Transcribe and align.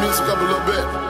music 0.00 0.28
up 0.28 0.38
a 0.38 0.44
little 0.44 0.66
bit. 0.66 1.05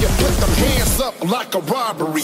you 0.00 0.06
put 0.06 0.34
them 0.38 0.50
hands 0.50 1.00
up 1.00 1.14
like 1.24 1.54
a 1.54 1.60
robbery. 1.60 2.22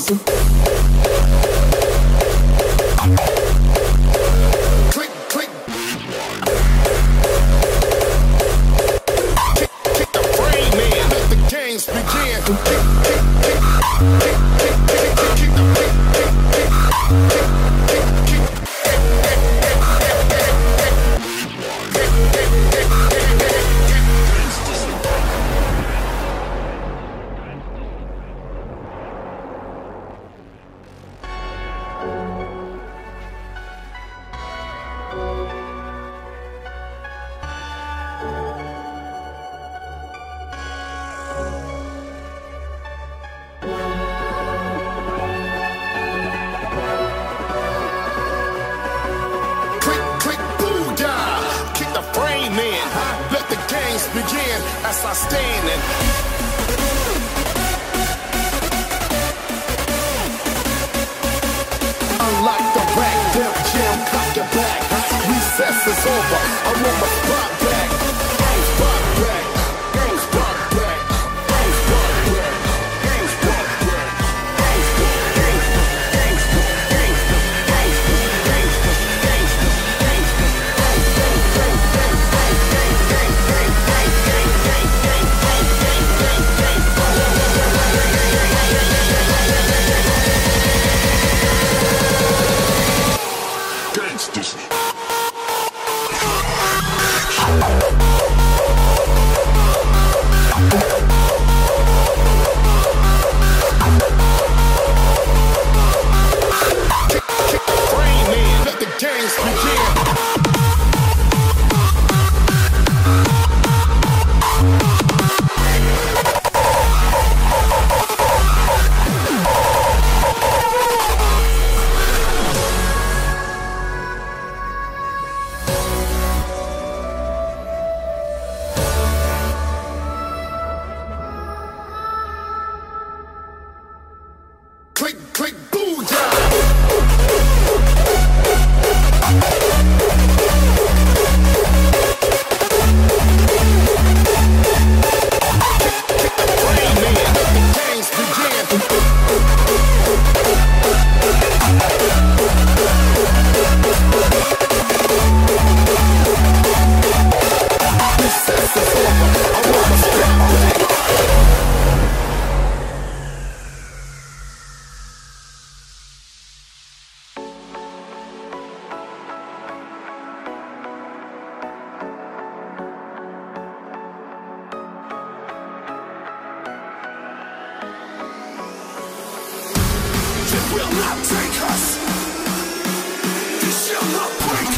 as 54.85 55.03
I 55.03 55.13
stand 55.15 55.67
and 55.75 55.83
unlock 62.21 62.65
the 62.77 62.85
rack, 63.01 63.19
damn, 63.33 63.55
Jam, 63.73 63.99
cock 64.13 64.37
your 64.37 64.49
back. 64.53 64.81
Recess 65.29 65.87
is 65.87 66.07
over. 66.07 66.41
I'm 66.69 66.85
on 66.85 66.97
my 67.01 67.24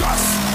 us. 0.07 0.46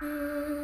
Hum. 0.00 0.63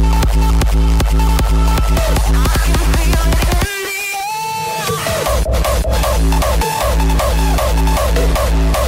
I'm 0.00 0.10
not 0.10 0.36
a 0.36 0.82
man. 8.72 8.87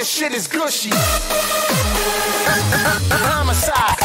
your 0.00 0.06
shit 0.06 0.32
is 0.32 0.48
gushy. 0.48 0.88
Homicide. 3.12 3.99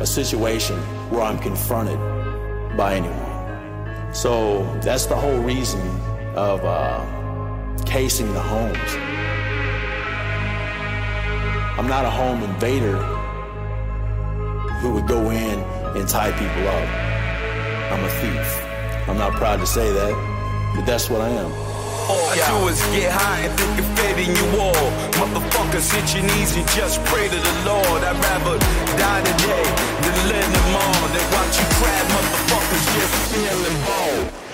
A 0.00 0.06
situation 0.06 0.78
where 1.10 1.22
I'm 1.22 1.38
confronted 1.38 1.98
by 2.76 2.94
anyone. 2.94 4.14
So 4.14 4.62
that's 4.80 5.06
the 5.06 5.16
whole 5.16 5.38
reason 5.38 5.80
of 6.34 6.64
uh, 6.64 7.04
casing 7.84 8.32
the 8.32 8.40
homes. 8.40 8.90
I'm 11.78 11.88
not 11.88 12.04
a 12.04 12.10
home 12.10 12.42
invader 12.42 12.96
who 14.80 14.92
would 14.94 15.06
go 15.06 15.30
in 15.30 15.58
and 15.96 16.08
tie 16.08 16.32
people 16.32 16.68
up. 16.68 16.88
I'm 17.92 18.04
a 18.04 18.08
thief. 18.20 19.08
I'm 19.08 19.18
not 19.18 19.32
proud 19.34 19.60
to 19.60 19.66
say 19.66 19.92
that, 19.92 20.74
but 20.76 20.84
that's 20.86 21.08
what 21.10 21.20
I 21.20 21.28
am. 21.28 21.67
All 22.08 22.24
I 22.24 22.36
do 22.40 22.68
is 22.72 22.80
get 22.96 23.12
high 23.12 23.40
and 23.44 23.52
think 23.60 23.84
of 23.84 23.88
fading 24.00 24.32
you 24.32 24.46
all. 24.56 24.88
Motherfuckers, 25.20 25.92
hit 25.92 26.08
your 26.16 26.24
knees 26.24 26.56
and 26.56 26.66
just 26.72 27.04
pray 27.04 27.28
to 27.28 27.36
the 27.36 27.54
Lord. 27.68 28.00
I'd 28.00 28.16
rather 28.16 28.56
die 28.96 29.20
today 29.28 29.66
than 30.00 30.16
live 30.32 30.48
tomorrow. 30.48 31.06
Than 31.12 31.26
watch 31.36 31.60
you 31.60 31.68
crab 31.76 32.04
motherfuckers 32.08 32.84
just 32.96 33.14
feeling 33.28 33.76
bold. 33.84 34.47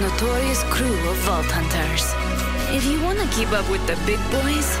Most 0.00 0.12
notorious 0.12 0.62
crew 0.64 0.94
of 1.08 1.16
Vault 1.18 1.46
Hunters. 1.46 2.14
If 2.74 2.84
you 2.84 3.00
want 3.02 3.18
to 3.18 3.26
keep 3.36 3.50
up 3.52 3.68
with 3.70 3.84
the 3.86 3.96
big 4.06 4.18
boys, 4.30 4.78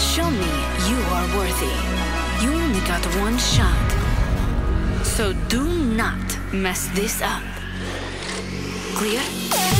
show 0.00 0.30
me 0.30 0.50
you 0.88 0.96
are 1.14 1.26
worthy. 1.36 2.44
You 2.44 2.52
only 2.52 2.80
got 2.86 3.04
one 3.20 3.38
shot. 3.38 5.04
So 5.04 5.32
do 5.48 5.64
not 5.64 6.38
mess 6.52 6.88
this 6.94 7.22
up. 7.22 7.42
Clear? 8.96 9.79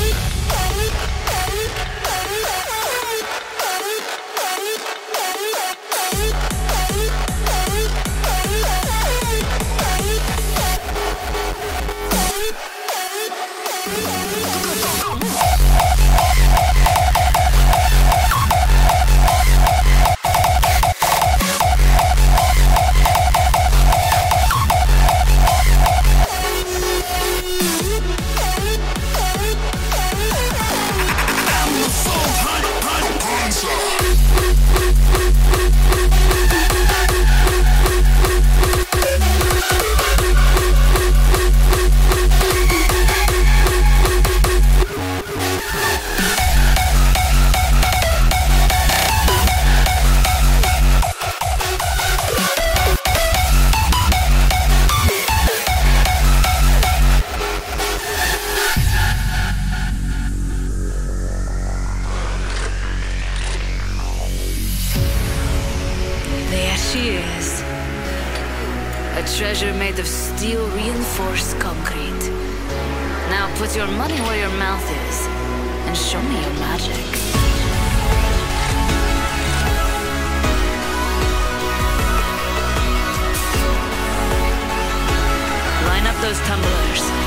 me 74.11 74.21
where 74.21 74.39
your 74.39 74.57
mouth 74.57 74.83
is 75.07 75.27
and 75.87 75.95
show 75.97 76.21
me 76.21 76.35
your 76.41 76.53
magic. 76.59 76.97
Line 85.87 86.07
up 86.07 86.21
those 86.21 86.39
tumblers. 86.41 87.20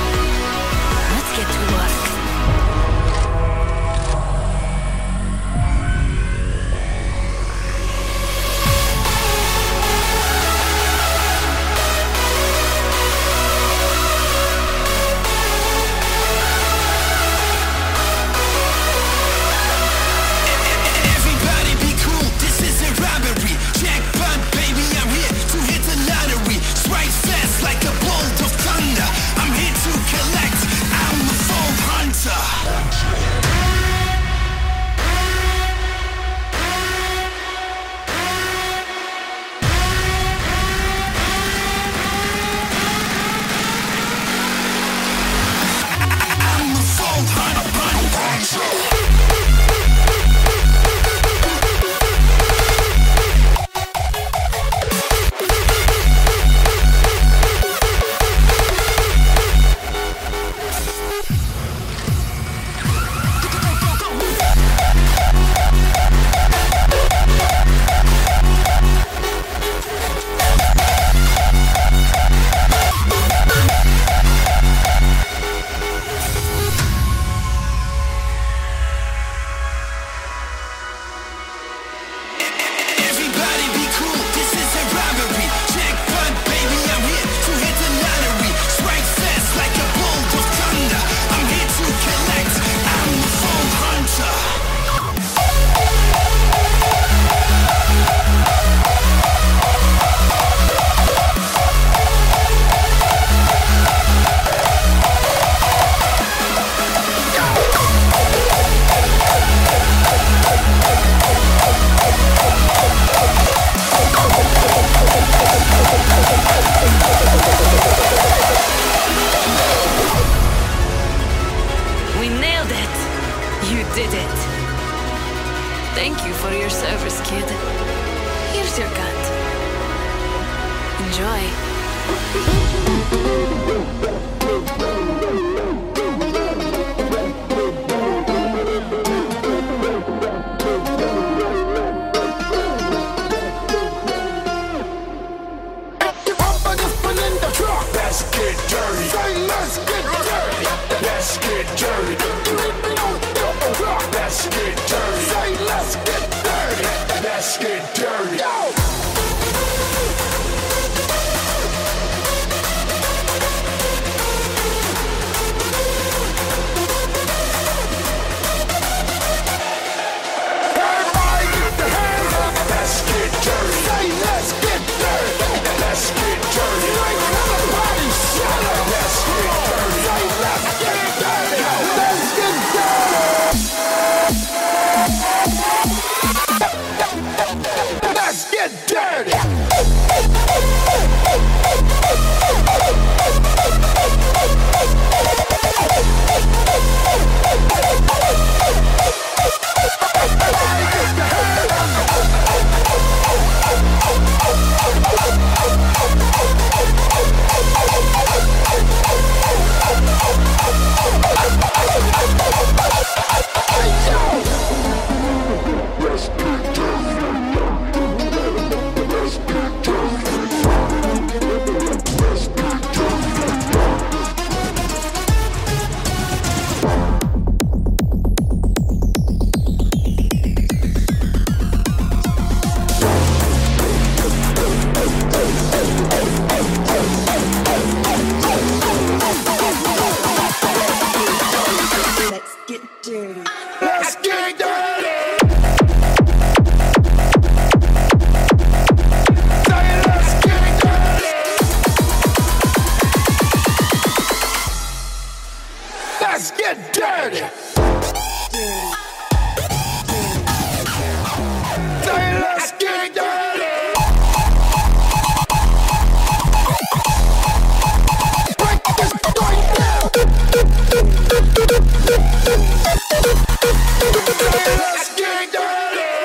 Let's 273.26 275.14
get 275.16 275.52
dirty. 275.52 276.23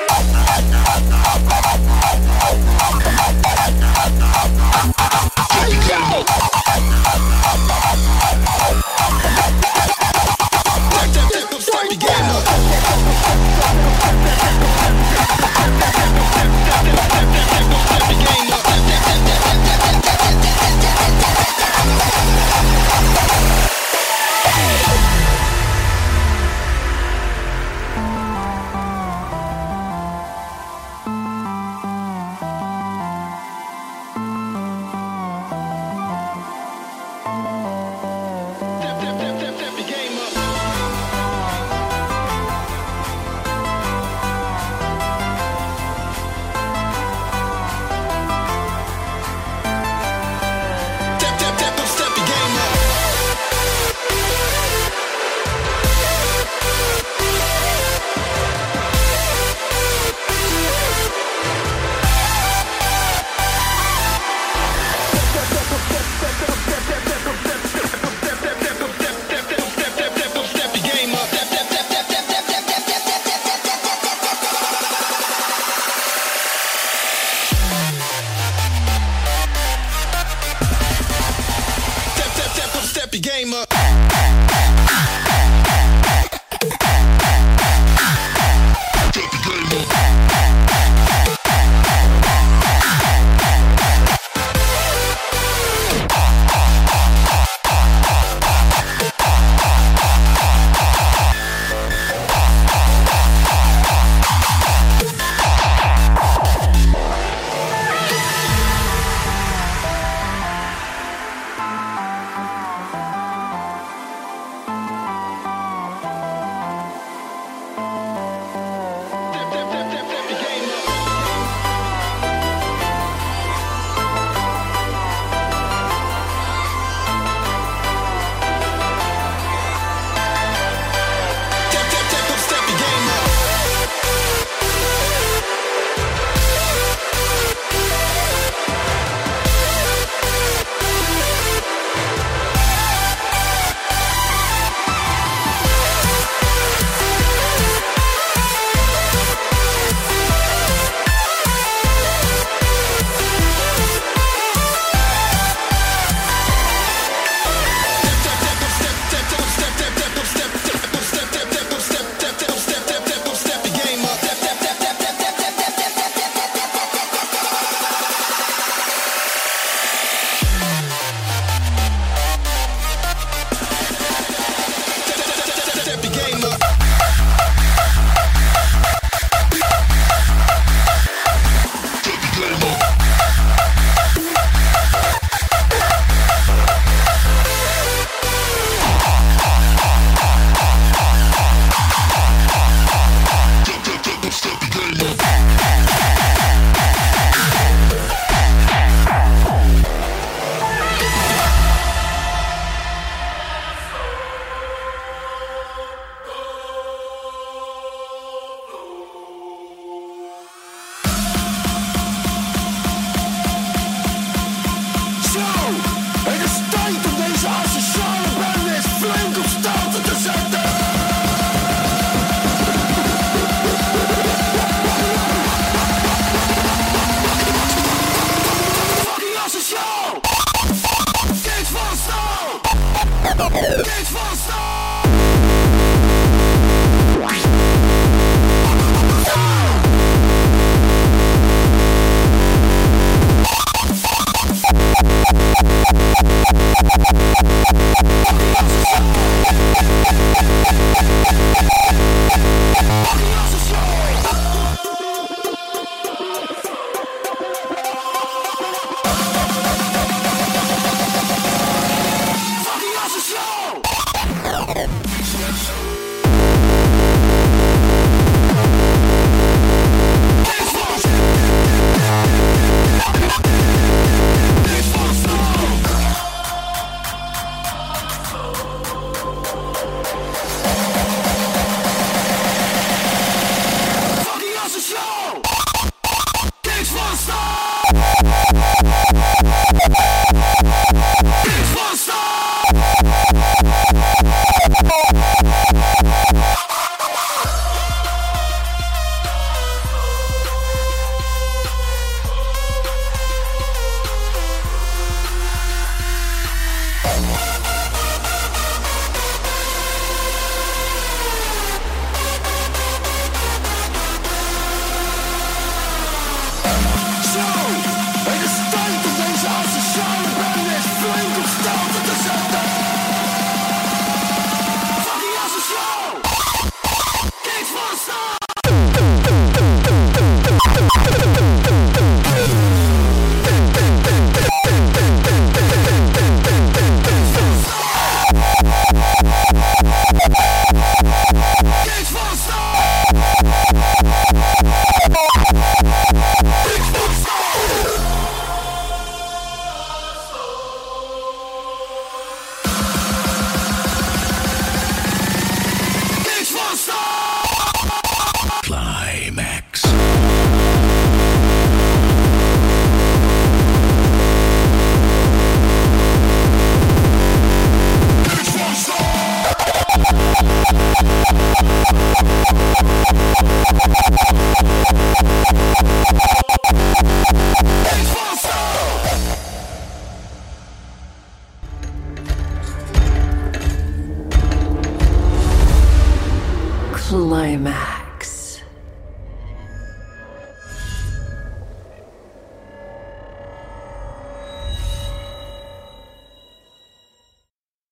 Live. 233.70 234.19